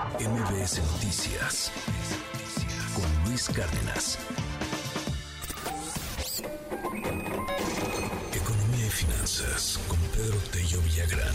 [0.00, 1.70] MBS Noticias
[2.94, 4.18] con Luis Cárdenas.
[8.32, 11.34] Economía y finanzas con Pedro Tello Villagrán.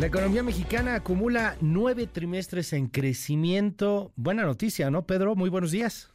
[0.00, 4.10] La economía mexicana acumula nueve trimestres en crecimiento.
[4.16, 5.36] Buena noticia, ¿no, Pedro?
[5.36, 6.10] Muy buenos días.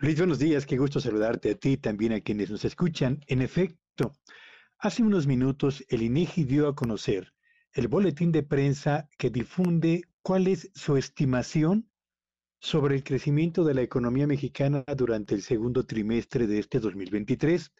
[0.00, 3.20] Luis, buenos días, qué gusto saludarte a ti también a quienes nos escuchan.
[3.26, 4.12] En efecto,
[4.78, 7.34] hace unos minutos el INEGI dio a conocer
[7.72, 11.90] el boletín de prensa que difunde cuál es su estimación
[12.60, 17.72] sobre el crecimiento de la economía mexicana durante el segundo trimestre de este 2023.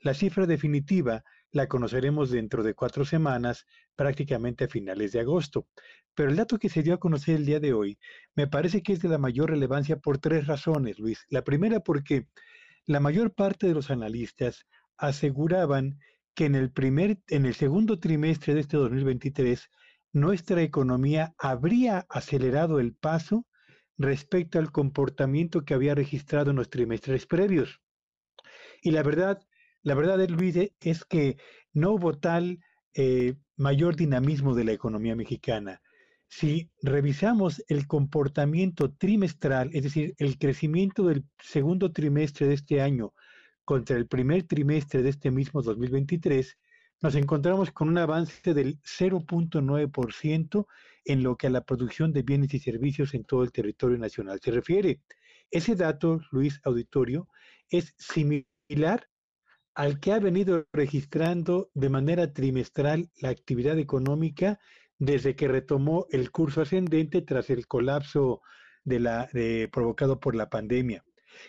[0.00, 3.64] La cifra definitiva la conoceremos dentro de cuatro semanas,
[3.94, 5.68] prácticamente a finales de agosto.
[6.12, 7.96] Pero el dato que se dio a conocer el día de hoy
[8.34, 11.24] me parece que es de la mayor relevancia por tres razones, Luis.
[11.28, 12.26] La primera porque
[12.86, 16.00] la mayor parte de los analistas aseguraban
[16.34, 19.70] que en el primer en el segundo trimestre de este 2023
[20.12, 23.46] nuestra economía habría acelerado el paso
[23.96, 27.80] respecto al comportamiento que había registrado en los trimestres previos.
[28.82, 29.40] Y la verdad,
[29.84, 31.36] la verdad, Luis, es que
[31.72, 32.58] no hubo tal
[32.94, 35.82] eh, mayor dinamismo de la economía mexicana.
[36.26, 43.12] Si revisamos el comportamiento trimestral, es decir, el crecimiento del segundo trimestre de este año
[43.64, 46.56] contra el primer trimestre de este mismo 2023,
[47.02, 50.66] nos encontramos con un avance del 0.9%
[51.04, 54.40] en lo que a la producción de bienes y servicios en todo el territorio nacional
[54.42, 55.02] se refiere.
[55.50, 57.28] Ese dato, Luis Auditorio,
[57.68, 59.08] es similar
[59.74, 64.60] al que ha venido registrando de manera trimestral la actividad económica
[64.98, 68.40] desde que retomó el curso ascendente tras el colapso
[68.84, 69.28] de la,
[69.72, 71.04] provocado por la pandemia.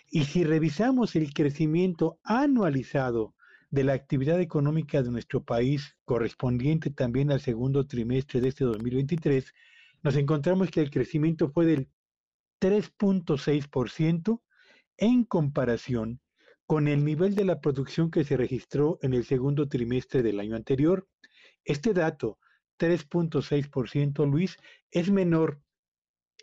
[0.10, 3.36] Y si revisamos el crecimiento anualizado
[3.70, 9.54] de la actividad económica de nuestro país, correspondiente también al segundo trimestre de este 2023,
[10.02, 11.90] nos encontramos que el crecimiento fue del
[12.60, 14.42] 3.6%
[14.98, 16.22] en comparación
[16.68, 20.56] con el nivel de la producción que se registró en el segundo trimestre del año
[20.56, 21.08] anterior.
[21.64, 22.40] Este dato
[22.80, 24.58] 3.6%, Luis,
[24.92, 25.62] es menor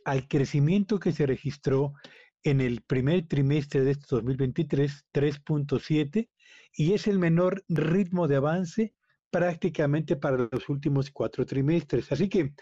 [0.05, 1.95] al crecimiento que se registró
[2.45, 6.29] en el primer trimestre de este 2023, 3.7,
[6.75, 8.95] y es el menor ritmo de avance
[9.31, 12.11] prácticamente para los últimos cuatro trimestres.
[12.11, 12.53] Así que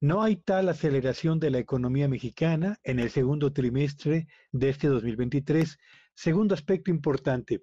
[0.00, 5.78] no hay tal aceleración de la economía mexicana en el segundo trimestre de este 2023.
[6.20, 7.62] Segundo aspecto importante,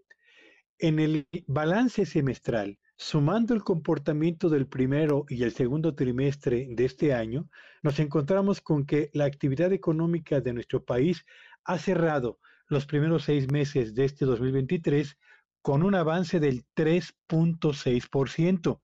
[0.80, 7.14] en el balance semestral, Sumando el comportamiento del primero y el segundo trimestre de este
[7.14, 7.50] año,
[7.84, 11.26] nos encontramos con que la actividad económica de nuestro país
[11.66, 15.18] ha cerrado los primeros seis meses de este 2023
[15.62, 18.80] con un avance del 3.6%,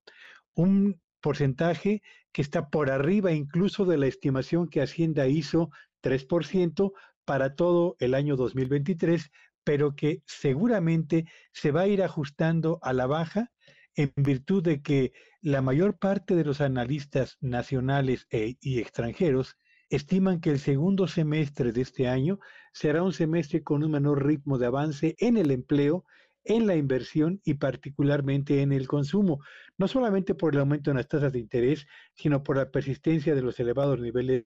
[0.55, 2.01] un porcentaje
[2.33, 5.69] que está por arriba incluso de la estimación que Hacienda hizo
[6.03, 6.91] 3%
[7.23, 9.31] para todo el año 2023,
[9.63, 13.51] pero que seguramente se va a ir ajustando a la baja
[13.95, 19.57] en virtud de que la mayor parte de los analistas nacionales e, y extranjeros
[19.89, 22.39] estiman que el segundo semestre de este año
[22.73, 26.05] será un semestre con un menor ritmo de avance en el empleo,
[26.45, 29.39] en la inversión y particularmente en el consumo,
[29.77, 31.85] no solamente por el aumento en las tasas de interés,
[32.15, 34.45] sino por la persistencia de los elevados niveles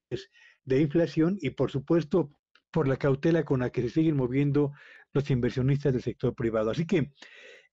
[0.64, 2.32] de inflación y por supuesto
[2.72, 4.74] por la cautela con la que se siguen moviendo
[5.16, 6.70] los inversionistas del sector privado.
[6.70, 7.12] Así que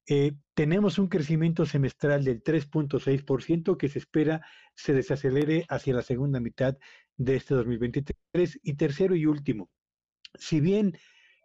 [0.08, 4.44] eh, tenemos un crecimiento semestral del 3.6% que se espera
[4.75, 6.76] se desacelere hacia la segunda mitad
[7.16, 8.60] de este 2023.
[8.62, 9.69] Y tercero y último,
[10.34, 10.97] si bien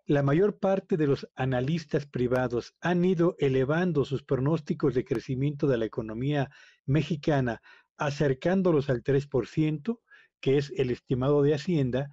[0.06, 5.78] la mayor parte de los analistas privados han ido elevando sus pronósticos de crecimiento de
[5.78, 6.50] la economía
[6.86, 7.62] mexicana,
[7.98, 10.00] acercándolos al 3%,
[10.40, 12.12] que es el estimado de Hacienda,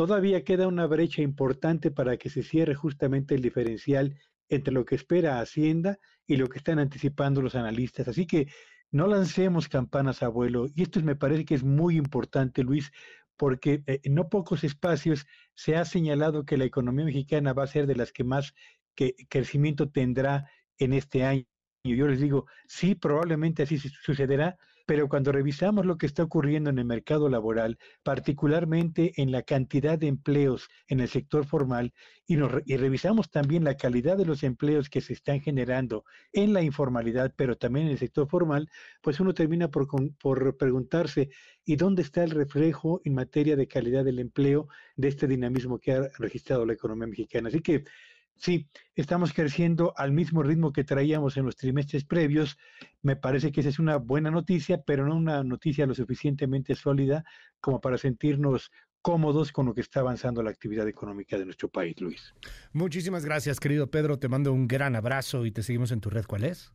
[0.00, 4.16] todavía queda una brecha importante para que se cierre justamente el diferencial
[4.48, 8.08] entre lo que espera Hacienda y lo que están anticipando los analistas.
[8.08, 8.46] Así que
[8.90, 10.68] no lancemos campanas a vuelo.
[10.74, 12.90] Y esto me parece que es muy importante, Luis,
[13.36, 17.66] porque eh, en no pocos espacios se ha señalado que la economía mexicana va a
[17.66, 18.54] ser de las que más
[19.28, 21.44] crecimiento tendrá en este año.
[21.84, 24.56] Yo les digo, sí, probablemente así sucederá,
[24.90, 29.96] pero cuando revisamos lo que está ocurriendo en el mercado laboral, particularmente en la cantidad
[29.96, 31.92] de empleos en el sector formal,
[32.26, 32.34] y,
[32.76, 37.56] revisamos también la calidad de los empleos que se están generando en la informalidad, pero
[37.56, 38.68] también en el sector formal,
[39.00, 39.86] pues uno termina por,
[40.18, 41.30] por preguntarse,
[41.64, 44.66] ¿y dónde está el reflejo en materia de calidad del empleo
[44.96, 47.48] de este dinamismo que ha registrado la economía mexicana?
[47.48, 47.84] Así que
[48.40, 52.56] sí, estamos creciendo al mismo ritmo que traíamos en los trimestres previos.
[53.02, 57.24] Me parece que esa es una buena noticia, pero no una noticia lo suficientemente sólida
[57.60, 58.70] como para sentirnos
[59.02, 62.34] cómodos con lo que está avanzando la actividad económica de nuestro país, Luis.
[62.72, 64.18] Muchísimas gracias, querido Pedro.
[64.18, 66.24] Te mando un gran abrazo y te seguimos en tu red.
[66.26, 66.72] ¿Cuál es?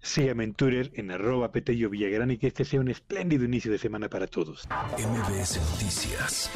[0.00, 3.78] Sígueme en Twitter en arroba Petello Villagrán y que este sea un espléndido inicio de
[3.78, 4.68] semana para todos.
[4.96, 6.50] MBS Noticias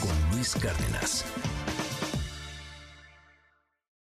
[0.00, 1.24] con Luis Cárdenas.